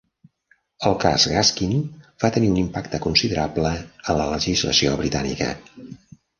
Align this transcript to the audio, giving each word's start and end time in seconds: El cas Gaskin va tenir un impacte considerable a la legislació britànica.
El 0.89 0.95
cas 1.03 1.25
Gaskin 1.33 1.75
va 2.25 2.33
tenir 2.39 2.49
un 2.55 2.59
impacte 2.63 3.01
considerable 3.05 3.77
a 4.15 4.19
la 4.23 4.29
legislació 4.35 4.99
britànica. 5.07 5.55